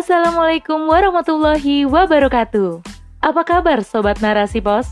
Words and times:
Assalamualaikum 0.00 0.88
warahmatullahi 0.88 1.84
wabarakatuh. 1.84 2.80
Apa 3.20 3.44
kabar 3.44 3.84
Sobat 3.84 4.24
Narasi 4.24 4.64
Pos? 4.64 4.88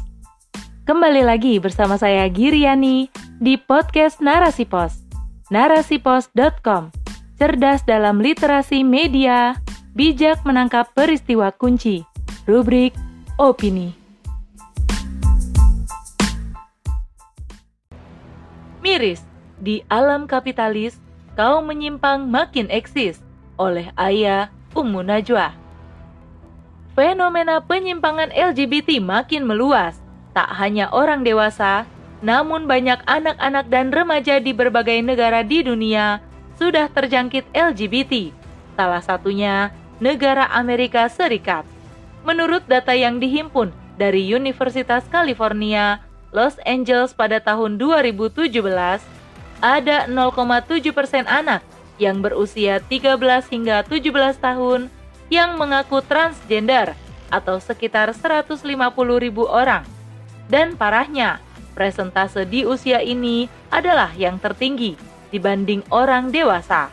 Kembali 0.85 1.25
lagi 1.25 1.57
bersama 1.57 1.97
saya 1.97 2.29
Giriani 2.29 3.09
di 3.41 3.57
podcast 3.57 4.21
Narasi 4.21 4.69
Pos. 4.69 5.01
Narasipos.com 5.49 6.93
Cerdas 7.41 7.89
dalam 7.89 8.21
literasi 8.21 8.85
media, 8.85 9.57
bijak 9.97 10.45
menangkap 10.45 10.93
peristiwa 10.93 11.57
kunci. 11.57 12.05
Rubrik 12.45 12.93
Opini. 13.41 13.97
Miris, 18.85 19.25
di 19.57 19.81
alam 19.89 20.29
kapitalis, 20.29 21.01
kaum 21.33 21.65
menyimpang 21.65 22.29
makin 22.29 22.69
eksis 22.69 23.25
oleh 23.57 23.89
Ayah 23.97 24.53
Ummu 24.77 25.01
Najwa. 25.01 25.57
Fenomena 26.93 27.63
penyimpangan 27.63 28.35
LGBT 28.35 28.99
makin 29.01 29.47
meluas, 29.47 29.97
tak 30.35 30.51
hanya 30.59 30.91
orang 30.91 31.23
dewasa, 31.23 31.87
namun 32.21 32.67
banyak 32.67 32.99
anak-anak 33.07 33.71
dan 33.71 33.95
remaja 33.95 34.43
di 34.43 34.51
berbagai 34.51 34.99
negara 35.01 35.47
di 35.47 35.63
dunia 35.63 36.19
sudah 36.59 36.91
terjangkit 36.91 37.47
LGBT. 37.55 38.35
Salah 38.75 39.01
satunya 39.01 39.71
negara 40.03 40.51
Amerika 40.51 41.07
Serikat. 41.07 41.63
Menurut 42.27 42.67
data 42.67 42.93
yang 42.93 43.23
dihimpun 43.23 43.71
dari 43.95 44.27
Universitas 44.27 45.07
California, 45.07 46.03
Los 46.35 46.59
Angeles 46.67 47.15
pada 47.15 47.39
tahun 47.39 47.79
2017, 47.79 48.53
ada 49.63 49.97
0,7 50.11 50.93
persen 50.93 51.25
anak 51.31 51.63
yang 51.99 52.23
berusia 52.23 52.81
13 52.83 53.19
hingga 53.51 53.85
17 53.85 54.39
tahun 54.39 54.89
yang 55.29 55.61
mengaku 55.61 56.01
transgender 56.03 56.97
atau 57.29 57.61
sekitar 57.61 58.15
150 58.17 58.65
ribu 59.21 59.45
orang. 59.45 59.85
Dan 60.49 60.81
parahnya, 60.81 61.45
presentase 61.77 62.49
di 62.49 62.65
usia 62.65 63.05
ini 63.05 63.47
adalah 63.69 64.11
yang 64.17 64.41
tertinggi 64.41 64.97
dibanding 65.29 65.85
orang 65.93 66.33
dewasa. 66.33 66.89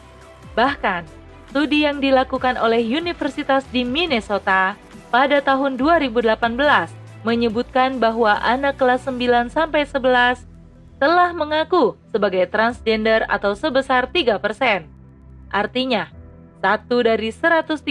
Bahkan, 0.60 1.08
studi 1.48 1.88
yang 1.88 2.04
dilakukan 2.04 2.60
oleh 2.60 2.84
Universitas 2.84 3.64
di 3.72 3.88
Minnesota 3.88 4.76
pada 5.08 5.40
tahun 5.40 5.80
2018 5.80 6.44
menyebutkan 7.24 7.98
bahwa 7.98 8.36
anak 8.44 8.76
kelas 8.76 9.08
9 9.08 9.48
sampai 9.50 9.88
11 9.88 10.44
telah 11.00 11.32
mengaku 11.32 11.96
sebagai 12.12 12.48
transgender 12.48 13.24
atau 13.28 13.56
sebesar 13.56 14.08
3%. 14.12 14.95
Artinya, 15.54 16.10
satu 16.66 17.06
dari 17.06 17.30
137 17.30 17.82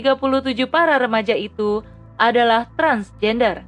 para 0.67 0.99
remaja 0.99 1.39
itu 1.39 1.85
adalah 2.19 2.67
transgender. 2.75 3.63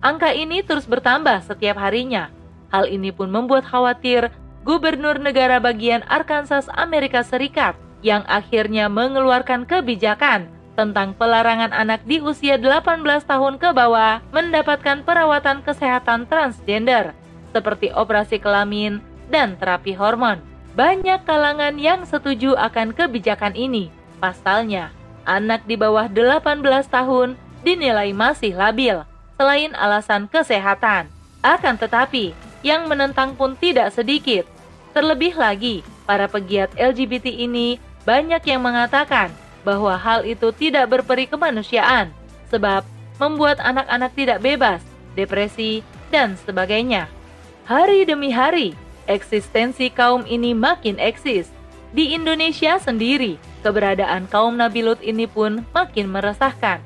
Angka 0.00 0.32
ini 0.32 0.64
terus 0.64 0.88
bertambah 0.88 1.44
setiap 1.44 1.76
harinya. 1.76 2.32
Hal 2.72 2.88
ini 2.88 3.12
pun 3.12 3.28
membuat 3.28 3.68
khawatir 3.68 4.32
gubernur 4.64 5.20
negara 5.20 5.60
bagian 5.60 6.00
Arkansas 6.08 6.68
Amerika 6.72 7.20
Serikat 7.20 7.76
yang 8.00 8.24
akhirnya 8.24 8.88
mengeluarkan 8.88 9.68
kebijakan 9.68 10.48
tentang 10.72 11.12
pelarangan 11.12 11.76
anak 11.76 12.00
di 12.08 12.24
usia 12.24 12.56
18 12.56 13.04
tahun 13.28 13.60
ke 13.60 13.68
bawah 13.76 14.24
mendapatkan 14.32 15.04
perawatan 15.04 15.60
kesehatan 15.60 16.24
transgender 16.24 17.12
seperti 17.52 17.92
operasi 17.92 18.40
kelamin 18.40 19.04
dan 19.28 19.60
terapi 19.60 19.92
hormon. 19.92 20.49
Banyak 20.70 21.26
kalangan 21.26 21.74
yang 21.82 22.06
setuju 22.06 22.54
akan 22.54 22.94
kebijakan 22.94 23.58
ini. 23.58 23.90
Pasalnya, 24.22 24.94
anak 25.26 25.66
di 25.66 25.74
bawah 25.74 26.06
18 26.06 26.62
tahun 26.86 27.34
dinilai 27.66 28.14
masih 28.14 28.54
labil 28.54 29.02
selain 29.34 29.72
alasan 29.74 30.30
kesehatan. 30.30 31.10
Akan 31.40 31.80
tetapi, 31.80 32.36
yang 32.60 32.86
menentang 32.86 33.34
pun 33.34 33.56
tidak 33.56 33.90
sedikit. 33.96 34.44
Terlebih 34.92 35.34
lagi, 35.34 35.80
para 36.04 36.28
pegiat 36.28 36.70
LGBT 36.76 37.32
ini 37.32 37.80
banyak 38.04 38.42
yang 38.44 38.60
mengatakan 38.60 39.32
bahwa 39.64 39.96
hal 39.96 40.28
itu 40.28 40.52
tidak 40.52 40.92
berperi 40.92 41.24
kemanusiaan, 41.24 42.12
sebab 42.52 42.84
membuat 43.16 43.60
anak-anak 43.60 44.12
tidak 44.12 44.38
bebas, 44.44 44.80
depresi, 45.16 45.80
dan 46.12 46.36
sebagainya. 46.44 47.08
Hari 47.64 48.04
demi 48.04 48.34
hari, 48.34 48.74
eksistensi 49.06 49.88
kaum 49.88 50.26
ini 50.26 50.52
makin 50.52 50.98
eksis. 51.00 51.48
Di 51.90 52.14
Indonesia 52.14 52.78
sendiri, 52.78 53.40
keberadaan 53.66 54.30
kaum 54.30 54.56
Nabi 54.56 54.84
Lut 54.86 55.00
ini 55.02 55.26
pun 55.26 55.64
makin 55.72 56.10
meresahkan. 56.10 56.78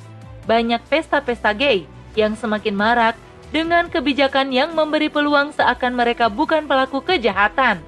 Banyak 0.45 0.81
pesta-pesta 0.89 1.57
gay 1.57 1.89
yang 2.15 2.37
semakin 2.37 2.77
marak 2.77 3.17
dengan 3.55 3.87
kebijakan 3.87 4.51
yang 4.51 4.75
memberi 4.75 5.07
peluang 5.07 5.55
seakan 5.55 5.95
mereka 5.95 6.27
bukan 6.27 6.67
pelaku 6.67 7.01
kejahatan. 7.01 7.79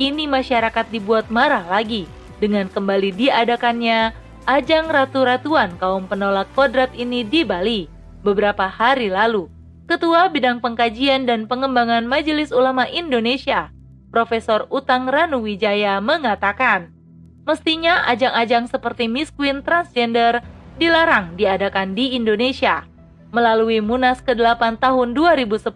Kini 0.00 0.24
masyarakat 0.30 0.86
dibuat 0.88 1.28
marah 1.28 1.66
lagi 1.66 2.08
dengan 2.40 2.72
kembali 2.72 3.12
diadakannya 3.12 4.16
ajang 4.48 4.88
ratu-ratuan 4.88 5.76
kaum 5.76 6.08
penolak 6.08 6.48
kodrat 6.56 6.88
ini 6.96 7.20
di 7.20 7.44
Bali 7.44 7.84
beberapa 8.24 8.64
hari 8.64 9.12
lalu. 9.12 9.59
Ketua 9.90 10.30
Bidang 10.30 10.62
Pengkajian 10.62 11.26
dan 11.26 11.50
Pengembangan 11.50 12.06
Majelis 12.06 12.54
Ulama 12.54 12.86
Indonesia, 12.86 13.74
Profesor 14.14 14.70
Utang 14.70 15.10
Ranuwijaya 15.10 15.98
mengatakan, 15.98 16.94
mestinya 17.42 18.06
ajang-ajang 18.06 18.70
seperti 18.70 19.10
Miss 19.10 19.34
Queen 19.34 19.66
Transgender 19.66 20.46
dilarang 20.78 21.34
diadakan 21.34 21.98
di 21.98 22.14
Indonesia. 22.14 22.86
Melalui 23.34 23.82
Munas 23.82 24.22
ke-8 24.22 24.78
tahun 24.78 25.10
2010, 25.10 25.74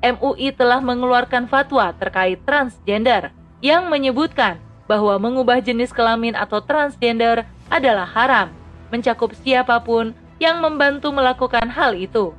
MUI 0.00 0.48
telah 0.56 0.80
mengeluarkan 0.80 1.44
fatwa 1.44 1.92
terkait 2.00 2.40
transgender 2.48 3.28
yang 3.60 3.92
menyebutkan 3.92 4.56
bahwa 4.88 5.20
mengubah 5.20 5.60
jenis 5.60 5.92
kelamin 5.92 6.32
atau 6.32 6.64
transgender 6.64 7.44
adalah 7.68 8.08
haram, 8.08 8.48
mencakup 8.88 9.36
siapa 9.44 9.84
pun 9.84 10.16
yang 10.40 10.64
membantu 10.64 11.12
melakukan 11.12 11.68
hal 11.68 11.92
itu. 11.92 12.32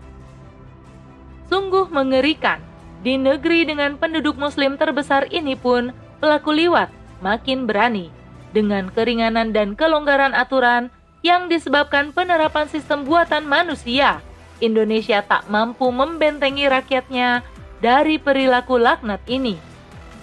Sungguh 1.45 1.89
mengerikan, 1.93 2.57
di 3.05 3.21
negeri 3.21 3.69
dengan 3.69 4.01
penduduk 4.01 4.33
muslim 4.33 4.81
terbesar 4.81 5.29
ini 5.29 5.53
pun 5.53 5.93
pelaku 6.17 6.49
liwat 6.49 6.89
makin 7.21 7.69
berani 7.69 8.09
dengan 8.49 8.89
keringanan 8.89 9.53
dan 9.53 9.77
kelonggaran 9.77 10.33
aturan 10.33 10.89
yang 11.21 11.45
disebabkan 11.45 12.09
penerapan 12.13 12.65
sistem 12.65 13.05
buatan 13.05 13.45
manusia. 13.45 14.21
Indonesia 14.63 15.19
tak 15.21 15.45
mampu 15.51 15.91
membentengi 15.91 16.65
rakyatnya 16.65 17.43
dari 17.83 18.15
perilaku 18.17 18.79
laknat 18.79 19.19
ini. 19.27 19.59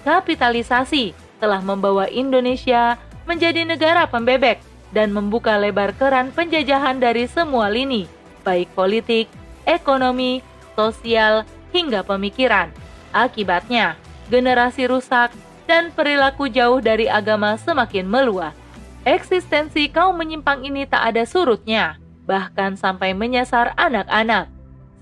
Kapitalisasi 0.02 1.12
telah 1.38 1.60
membawa 1.60 2.08
Indonesia 2.08 2.98
menjadi 3.28 3.62
negara 3.62 4.08
pembebek 4.08 4.58
dan 4.90 5.14
membuka 5.14 5.54
lebar 5.60 5.94
keran 5.94 6.34
penjajahan 6.34 6.98
dari 6.98 7.28
semua 7.28 7.68
lini, 7.68 8.08
baik 8.42 8.72
politik, 8.74 9.28
ekonomi, 9.68 10.40
sosial, 10.74 11.46
hingga 11.72 12.04
pemikiran. 12.04 12.68
Akibatnya, 13.12 13.96
generasi 14.32 14.88
rusak 14.88 15.32
dan 15.68 15.92
perilaku 15.92 16.48
jauh 16.48 16.80
dari 16.80 17.08
agama 17.08 17.56
semakin 17.56 18.08
meluas. 18.08 18.56
Eksistensi 19.02 19.90
kaum 19.90 20.14
menyimpang 20.14 20.62
ini 20.62 20.86
tak 20.86 21.10
ada 21.10 21.26
surutnya, 21.26 21.98
bahkan 22.22 22.78
sampai 22.78 23.12
menyasar 23.18 23.74
anak-anak. 23.74 24.46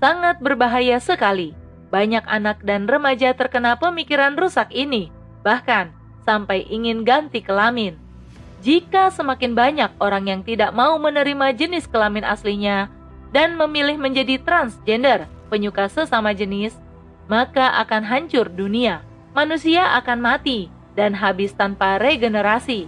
Sangat 0.01 0.41
berbahaya 0.41 0.97
sekali. 0.97 1.53
Banyak 1.93 2.25
anak 2.25 2.63
dan 2.65 2.89
remaja 2.89 3.35
terkena 3.37 3.77
pemikiran 3.77 4.33
rusak 4.39 4.71
ini, 4.73 5.13
bahkan 5.45 5.93
sampai 6.23 6.65
ingin 6.71 7.03
ganti 7.03 7.43
kelamin. 7.43 7.99
Jika 8.61 9.09
semakin 9.09 9.57
banyak 9.57 9.91
orang 9.97 10.29
yang 10.29 10.41
tidak 10.45 10.71
mau 10.71 10.95
menerima 11.01 11.53
jenis 11.57 11.89
kelamin 11.89 12.21
aslinya 12.21 12.89
dan 13.33 13.57
memilih 13.57 13.97
menjadi 13.97 14.37
transgender, 14.41 15.25
penyuka 15.51 15.91
sesama 15.91 16.31
jenis, 16.31 16.71
maka 17.27 17.75
akan 17.83 18.07
hancur 18.07 18.47
dunia. 18.47 19.03
Manusia 19.35 19.99
akan 19.99 20.23
mati 20.23 20.71
dan 20.95 21.11
habis 21.11 21.51
tanpa 21.51 21.99
regenerasi. 21.99 22.87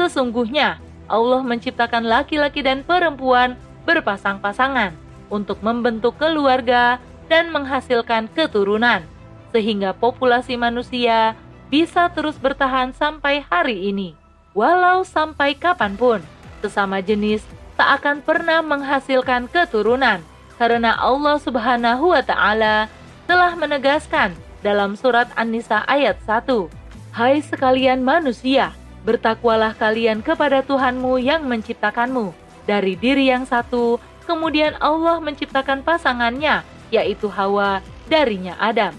Sesungguhnya, 0.00 0.80
Allah 1.04 1.44
menciptakan 1.44 2.08
laki-laki 2.08 2.64
dan 2.64 2.80
perempuan 2.80 3.60
berpasang-pasangan 3.84 4.96
untuk 5.28 5.60
membentuk 5.60 6.16
keluarga 6.16 6.96
dan 7.28 7.52
menghasilkan 7.52 8.32
keturunan, 8.32 9.04
sehingga 9.52 9.92
populasi 9.92 10.56
manusia 10.56 11.36
bisa 11.68 12.08
terus 12.12 12.40
bertahan 12.40 12.96
sampai 12.96 13.44
hari 13.48 13.92
ini. 13.92 14.16
Walau 14.56 15.04
sampai 15.04 15.56
kapan 15.56 15.96
pun, 15.96 16.20
sesama 16.64 17.04
jenis 17.04 17.44
tak 17.76 18.00
akan 18.02 18.24
pernah 18.24 18.60
menghasilkan 18.64 19.46
keturunan 19.48 20.24
karena 20.58 20.98
Allah 20.98 21.38
Subhanahu 21.38 22.12
wa 22.12 22.20
taala 22.20 22.90
telah 23.30 23.54
menegaskan 23.54 24.34
dalam 24.60 24.98
surat 24.98 25.30
An-Nisa 25.38 25.86
ayat 25.86 26.18
1, 26.26 26.66
"Hai 27.14 27.38
sekalian 27.40 28.02
manusia, 28.02 28.74
bertakwalah 29.06 29.72
kalian 29.78 30.20
kepada 30.20 30.60
Tuhanmu 30.66 31.22
yang 31.22 31.46
menciptakanmu 31.46 32.34
dari 32.68 32.98
diri 33.00 33.32
yang 33.32 33.48
satu, 33.48 33.96
kemudian 34.28 34.76
Allah 34.76 35.16
menciptakan 35.24 35.80
pasangannya, 35.80 36.60
yaitu 36.92 37.32
Hawa, 37.32 37.80
darinya 38.12 38.52
Adam. 38.60 38.92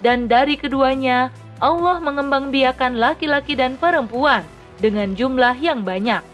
Dan 0.00 0.32
dari 0.32 0.56
keduanya, 0.56 1.28
Allah 1.60 2.00
mengembangbiakan 2.00 2.96
laki-laki 2.96 3.52
dan 3.52 3.76
perempuan 3.76 4.44
dengan 4.80 5.12
jumlah 5.12 5.56
yang 5.60 5.84
banyak. 5.84 6.24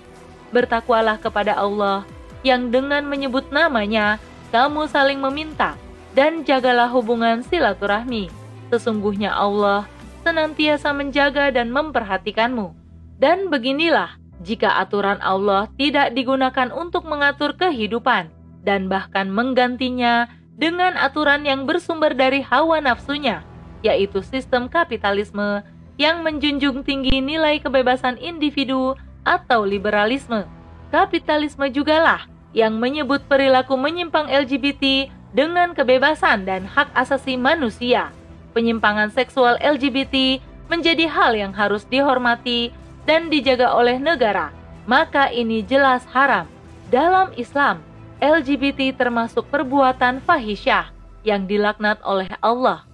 Bertakwalah 0.54 1.18
kepada 1.18 1.58
Allah, 1.58 2.06
yang 2.46 2.70
dengan 2.70 3.06
menyebut 3.06 3.50
namanya, 3.50 4.22
kamu 4.52 4.84
saling 4.86 5.16
meminta, 5.16 5.80
dan 6.12 6.44
jagalah 6.44 6.92
hubungan 6.92 7.40
silaturahmi. 7.40 8.28
Sesungguhnya 8.68 9.32
Allah 9.32 9.88
senantiasa 10.22 10.92
menjaga 10.92 11.48
dan 11.48 11.72
memperhatikanmu. 11.72 12.76
Dan 13.16 13.48
beginilah, 13.48 14.20
jika 14.44 14.76
aturan 14.76 15.18
Allah 15.24 15.72
tidak 15.80 16.12
digunakan 16.12 16.68
untuk 16.68 17.08
mengatur 17.08 17.56
kehidupan, 17.56 18.28
dan 18.60 18.92
bahkan 18.92 19.32
menggantinya 19.32 20.28
dengan 20.54 20.94
aturan 21.00 21.48
yang 21.48 21.64
bersumber 21.64 22.12
dari 22.12 22.44
hawa 22.44 22.78
nafsunya, 22.84 23.40
yaitu 23.80 24.20
sistem 24.20 24.68
kapitalisme 24.68 25.64
yang 25.96 26.20
menjunjung 26.20 26.84
tinggi 26.84 27.24
nilai 27.24 27.56
kebebasan 27.58 28.20
individu 28.20 28.94
atau 29.24 29.64
liberalisme. 29.64 30.44
Kapitalisme 30.92 31.72
jugalah 31.72 32.28
yang 32.52 32.76
menyebut 32.76 33.24
perilaku 33.28 33.76
menyimpang 33.76 34.28
LGBT 34.28 35.08
dengan 35.32 35.72
kebebasan 35.72 36.44
dan 36.44 36.68
hak 36.68 36.92
asasi 36.92 37.40
manusia. 37.40 38.12
Penyimpangan 38.52 39.08
seksual 39.08 39.56
LGBT 39.60 40.40
menjadi 40.68 41.08
hal 41.08 41.32
yang 41.32 41.52
harus 41.56 41.88
dihormati 41.88 42.72
dan 43.08 43.32
dijaga 43.32 43.72
oleh 43.72 43.96
negara, 43.96 44.52
maka 44.84 45.32
ini 45.32 45.64
jelas 45.64 46.04
haram. 46.12 46.44
Dalam 46.92 47.32
Islam, 47.40 47.80
LGBT 48.20 48.92
termasuk 48.94 49.48
perbuatan 49.48 50.20
fahisyah 50.22 50.92
yang 51.24 51.48
dilaknat 51.48 51.98
oleh 52.04 52.28
Allah. 52.44 52.84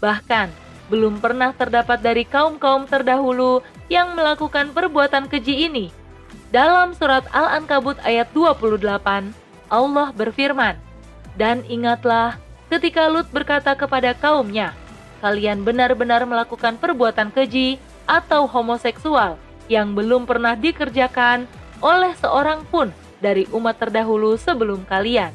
Bahkan, 0.00 0.48
belum 0.90 1.22
pernah 1.22 1.54
terdapat 1.54 2.02
dari 2.02 2.26
kaum-kaum 2.26 2.88
terdahulu 2.88 3.62
yang 3.86 4.16
melakukan 4.18 4.72
perbuatan 4.74 5.30
keji 5.30 5.68
ini. 5.68 5.94
Dalam 6.52 6.92
surat 6.92 7.24
Al-Ankabut 7.32 7.96
ayat 8.04 8.28
28, 8.36 8.84
Allah 9.72 10.08
berfirman, 10.12 10.76
Dan 11.32 11.64
ingatlah 11.64 12.36
ketika 12.68 13.08
Lut 13.08 13.24
berkata 13.32 13.72
kepada 13.72 14.12
kaumnya, 14.12 14.76
Kalian 15.24 15.64
benar-benar 15.64 16.28
melakukan 16.28 16.76
perbuatan 16.76 17.32
keji 17.32 17.80
atau 18.04 18.44
homoseksual 18.44 19.40
yang 19.72 19.96
belum 19.96 20.28
pernah 20.28 20.52
dikerjakan 20.52 21.48
oleh 21.80 22.12
seorang 22.20 22.68
pun 22.68 22.92
dari 23.24 23.48
umat 23.48 23.80
terdahulu 23.80 24.36
sebelum 24.36 24.84
kalian. 24.84 25.32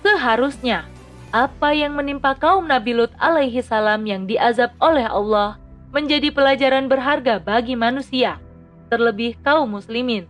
Seharusnya 0.00 0.88
apa 1.28 1.76
yang 1.76 1.92
menimpa 1.92 2.32
kaum 2.38 2.64
Nabi 2.64 2.96
Lut 2.96 3.12
alaihi 3.20 3.60
salam 3.60 4.00
yang 4.08 4.24
diazab 4.24 4.72
oleh 4.80 5.04
Allah 5.04 5.60
menjadi 5.92 6.32
pelajaran 6.32 6.88
berharga 6.88 7.42
bagi 7.42 7.74
manusia, 7.74 8.40
terlebih 8.88 9.38
kaum 9.42 9.66
muslimin. 9.78 10.26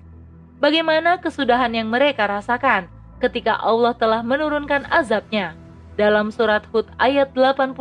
Bagaimana 0.56 1.20
kesudahan 1.20 1.72
yang 1.72 1.88
mereka 1.92 2.24
rasakan 2.24 2.88
ketika 3.20 3.56
Allah 3.60 3.92
telah 3.96 4.20
menurunkan 4.24 4.88
azabnya. 4.88 5.56
Dalam 5.96 6.28
surat 6.28 6.64
Hud 6.72 6.88
ayat 7.00 7.32
82, 7.32 7.76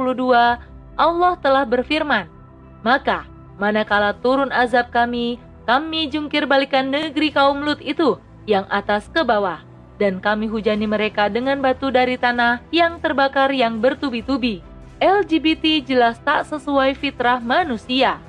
Allah 0.96 1.34
telah 1.44 1.68
berfirman, 1.68 2.32
Maka, 2.80 3.28
manakala 3.60 4.16
turun 4.16 4.56
azab 4.56 4.88
kami, 4.92 5.36
kami 5.68 6.08
jungkir 6.08 6.48
balikan 6.48 6.88
negeri 6.88 7.34
kaum 7.36 7.60
Lut 7.64 7.84
itu 7.84 8.16
yang 8.48 8.64
atas 8.72 9.12
ke 9.12 9.20
bawah 9.26 9.60
dan 9.96 10.20
kami 10.20 10.48
hujani 10.52 10.86
mereka 10.88 11.32
dengan 11.32 11.60
batu 11.64 11.88
dari 11.92 12.20
tanah 12.20 12.60
yang 12.72 13.00
terbakar 13.00 13.52
yang 13.52 13.80
bertubi-tubi. 13.80 14.60
LGBT 15.00 15.84
jelas 15.84 16.20
tak 16.24 16.48
sesuai 16.48 16.96
fitrah 16.96 17.44
manusia. 17.44 18.20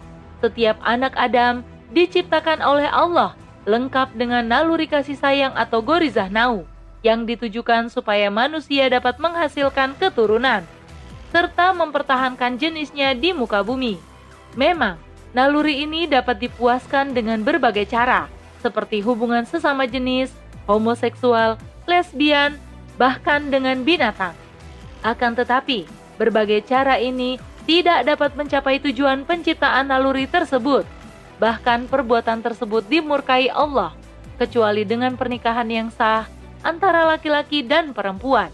Setiap 0.43 0.79
anak 0.83 1.15
Adam 1.15 1.63
diciptakan 1.97 2.61
oleh 2.61 2.85
Allah 2.93 3.33
lengkap 3.65 4.13
dengan 4.21 4.45
naluri 4.45 4.85
kasih 4.85 5.17
sayang 5.17 5.57
atau 5.57 5.81
gorizah 5.81 6.29
nau 6.29 6.69
yang 7.01 7.25
ditujukan 7.25 7.89
supaya 7.89 8.29
manusia 8.29 8.93
dapat 8.93 9.17
menghasilkan 9.17 9.97
keturunan 9.97 10.69
serta 11.33 11.73
mempertahankan 11.73 12.61
jenisnya 12.61 13.17
di 13.17 13.33
muka 13.33 13.65
bumi. 13.65 13.99
Memang, 14.55 14.97
naluri 15.33 15.85
ini 15.85 16.07
dapat 16.07 16.41
dipuaskan 16.41 17.13
dengan 17.13 17.43
berbagai 17.43 17.89
cara, 17.91 18.31
seperti 18.63 19.03
hubungan 19.05 19.45
sesama 19.45 19.85
jenis, 19.85 20.33
homoseksual, 20.71 21.61
lesbian, 21.85 22.57
bahkan 22.97 23.53
dengan 23.53 23.83
binatang. 23.85 24.33
Akan 25.05 25.37
tetapi, 25.37 25.85
berbagai 26.17 26.65
cara 26.65 26.97
ini 26.97 27.37
tidak 27.69 28.07
dapat 28.07 28.33
mencapai 28.39 28.81
tujuan 28.81 29.27
penciptaan 29.29 29.93
naluri 29.93 30.25
tersebut. 30.31 30.96
Bahkan 31.37 31.93
perbuatan 31.93 32.41
tersebut 32.41 32.87
dimurkai 32.89 33.53
Allah, 33.53 33.93
kecuali 34.41 34.85
dengan 34.89 35.17
pernikahan 35.17 35.69
yang 35.69 35.89
sah 35.93 36.25
antara 36.65 37.05
laki-laki 37.05 37.61
dan 37.65 37.93
perempuan. 37.93 38.49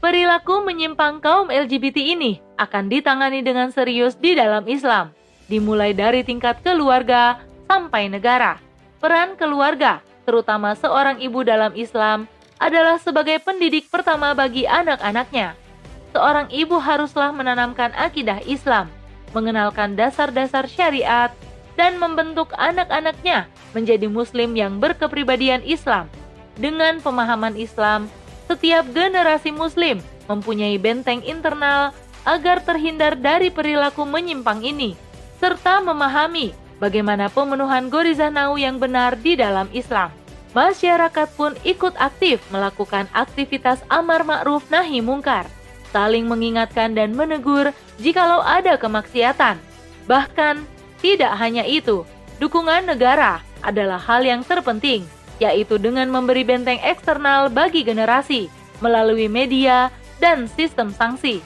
Perilaku 0.00 0.64
menyimpang 0.64 1.20
kaum 1.20 1.52
LGBT 1.52 2.16
ini 2.16 2.40
akan 2.56 2.88
ditangani 2.88 3.44
dengan 3.44 3.68
serius 3.68 4.16
di 4.16 4.32
dalam 4.32 4.64
Islam, 4.64 5.12
dimulai 5.50 5.92
dari 5.92 6.24
tingkat 6.24 6.64
keluarga 6.64 7.42
sampai 7.68 8.08
negara. 8.08 8.56
Peran 9.02 9.36
keluarga 9.36 10.00
terutama 10.30 10.78
seorang 10.78 11.18
ibu 11.18 11.42
dalam 11.42 11.74
Islam, 11.74 12.30
adalah 12.60 13.00
sebagai 13.02 13.40
pendidik 13.42 13.90
pertama 13.90 14.30
bagi 14.36 14.68
anak-anaknya. 14.68 15.58
Seorang 16.14 16.52
ibu 16.54 16.76
haruslah 16.78 17.34
menanamkan 17.34 17.90
akidah 17.96 18.38
Islam, 18.46 18.86
mengenalkan 19.32 19.98
dasar-dasar 19.98 20.70
syariat, 20.70 21.34
dan 21.80 21.96
membentuk 21.96 22.52
anak-anaknya 22.60 23.48
menjadi 23.72 24.04
Muslim 24.04 24.52
yang 24.52 24.76
berkepribadian 24.76 25.64
Islam. 25.64 26.12
Dengan 26.60 27.00
pemahaman 27.00 27.56
Islam, 27.56 28.12
setiap 28.44 28.84
generasi 28.92 29.48
Muslim 29.48 30.04
mempunyai 30.28 30.76
benteng 30.76 31.24
internal 31.24 31.96
agar 32.28 32.60
terhindar 32.60 33.16
dari 33.16 33.48
perilaku 33.48 34.04
menyimpang 34.04 34.60
ini, 34.60 34.92
serta 35.40 35.80
memahami 35.80 36.52
bagaimana 36.76 37.32
pemenuhan 37.32 37.88
gorizanau 37.88 38.60
yang 38.60 38.76
benar 38.76 39.16
di 39.16 39.40
dalam 39.40 39.72
Islam 39.72 40.12
masyarakat 40.52 41.28
pun 41.38 41.54
ikut 41.62 41.94
aktif 41.98 42.42
melakukan 42.50 43.06
aktivitas 43.14 43.82
amar 43.86 44.26
ma'ruf 44.26 44.66
nahi 44.68 44.98
mungkar, 44.98 45.46
saling 45.94 46.26
mengingatkan 46.26 46.94
dan 46.94 47.14
menegur 47.14 47.70
jikalau 48.02 48.42
ada 48.42 48.74
kemaksiatan. 48.74 49.58
Bahkan, 50.10 50.66
tidak 51.00 51.32
hanya 51.40 51.64
itu, 51.64 52.04
dukungan 52.40 52.88
negara 52.88 53.40
adalah 53.64 54.00
hal 54.00 54.24
yang 54.24 54.44
terpenting, 54.44 55.04
yaitu 55.40 55.80
dengan 55.80 56.08
memberi 56.12 56.44
benteng 56.44 56.80
eksternal 56.84 57.48
bagi 57.48 57.80
generasi 57.84 58.52
melalui 58.84 59.28
media 59.28 59.88
dan 60.20 60.48
sistem 60.48 60.92
sanksi. 60.92 61.40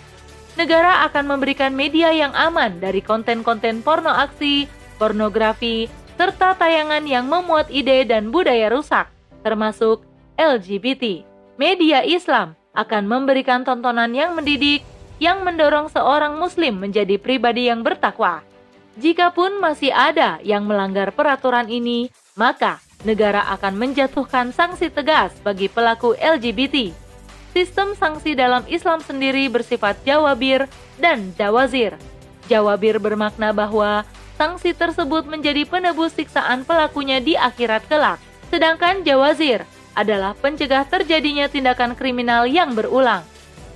Negara 0.54 1.06
akan 1.10 1.34
memberikan 1.34 1.74
media 1.74 2.14
yang 2.14 2.30
aman 2.34 2.78
dari 2.78 3.02
konten-konten 3.02 3.82
porno 3.82 4.10
aksi, 4.10 4.70
pornografi, 4.98 5.90
serta 6.14 6.54
tayangan 6.54 7.02
yang 7.06 7.26
memuat 7.26 7.66
ide 7.74 8.06
dan 8.06 8.30
budaya 8.30 8.70
rusak, 8.70 9.10
termasuk 9.42 10.06
LGBT. 10.38 11.26
Media 11.58 12.06
Islam 12.06 12.54
akan 12.74 13.06
memberikan 13.06 13.62
tontonan 13.62 14.14
yang 14.14 14.34
mendidik, 14.34 14.82
yang 15.22 15.46
mendorong 15.46 15.90
seorang 15.90 16.38
Muslim 16.38 16.82
menjadi 16.82 17.18
pribadi 17.18 17.70
yang 17.70 17.82
bertakwa. 17.82 18.42
Jikapun 18.94 19.58
masih 19.58 19.90
ada 19.90 20.38
yang 20.46 20.70
melanggar 20.70 21.10
peraturan 21.10 21.66
ini, 21.66 22.14
maka 22.38 22.78
negara 23.02 23.42
akan 23.58 23.74
menjatuhkan 23.74 24.54
sanksi 24.54 24.86
tegas 24.86 25.34
bagi 25.42 25.66
pelaku 25.66 26.14
LGBT. 26.14 26.94
Sistem 27.50 27.98
sanksi 27.98 28.38
dalam 28.38 28.62
Islam 28.70 29.02
sendiri 29.02 29.50
bersifat 29.50 29.98
jawabir 30.06 30.70
dan 31.02 31.34
jawazir. 31.34 31.98
Jawabir 32.46 33.02
bermakna 33.02 33.50
bahwa 33.50 34.06
sanksi 34.38 34.70
tersebut 34.70 35.26
menjadi 35.26 35.66
penebus 35.66 36.14
siksaan 36.14 36.62
pelakunya 36.62 37.18
di 37.18 37.34
akhirat 37.34 37.90
kelak. 37.90 38.22
Sedangkan 38.54 39.02
jawazir 39.02 39.66
adalah 39.98 40.38
pencegah 40.38 40.86
terjadinya 40.86 41.50
tindakan 41.50 41.98
kriminal 41.98 42.46
yang 42.46 42.78
berulang. 42.78 43.26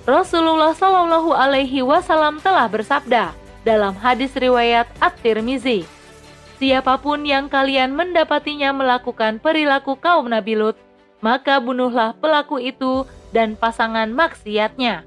Rasulullah 0.07 0.79
Shallallahu 0.79 1.35
Alaihi 1.35 1.83
Wasallam 1.83 2.39
telah 2.39 2.71
bersabda 2.71 3.48
dalam 3.69 3.93
hadis 4.01 4.33
riwayat 4.33 4.89
At-Tirmizi, 4.97 5.85
Siapa 6.59 6.99
pun 6.99 7.23
yang 7.23 7.47
kalian 7.47 7.95
mendapatinya 7.95 8.75
melakukan 8.75 9.39
perilaku 9.39 9.95
kaum 9.95 10.27
Nabi 10.27 10.59
Lut, 10.59 10.75
maka 11.23 11.63
bunuhlah 11.63 12.19
pelaku 12.19 12.59
itu 12.59 13.07
dan 13.31 13.55
pasangan 13.55 14.11
maksiatnya. 14.11 15.07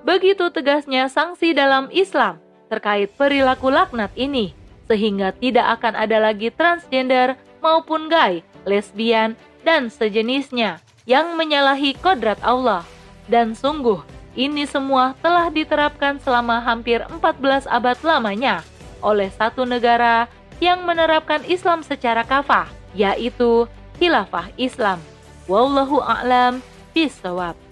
Begitu 0.00 0.48
tegasnya 0.48 1.12
sanksi 1.12 1.52
dalam 1.52 1.92
Islam 1.92 2.40
terkait 2.72 3.12
perilaku 3.12 3.68
laknat 3.68 4.08
ini, 4.16 4.56
sehingga 4.88 5.36
tidak 5.36 5.76
akan 5.76 6.00
ada 6.00 6.16
lagi 6.16 6.48
transgender 6.48 7.36
maupun 7.60 8.08
gay, 8.08 8.40
lesbian, 8.64 9.36
dan 9.68 9.92
sejenisnya 9.92 10.80
yang 11.04 11.36
menyalahi 11.36 11.92
kodrat 12.00 12.40
Allah. 12.40 12.88
Dan 13.28 13.52
sungguh, 13.52 14.00
ini 14.36 14.68
semua 14.68 15.16
telah 15.24 15.48
diterapkan 15.48 16.20
selama 16.20 16.60
hampir 16.60 17.00
14 17.08 17.66
abad 17.66 17.96
lamanya 18.04 18.60
oleh 19.00 19.32
satu 19.32 19.64
negara 19.64 20.28
yang 20.60 20.84
menerapkan 20.84 21.40
Islam 21.48 21.80
secara 21.80 22.24
kafah, 22.24 22.68
yaitu 22.92 23.68
Khilafah 23.96 24.52
Islam. 24.60 25.00
Wallahu 25.48 26.04
a'lam 26.04 26.60
bishawab. 26.92 27.65